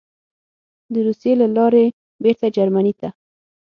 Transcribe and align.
د 0.93 0.95
روسیې 1.07 1.33
له 1.41 1.47
لارې 1.55 1.85
بېرته 2.23 2.47
جرمني 2.55 2.93
ته: 2.99 3.09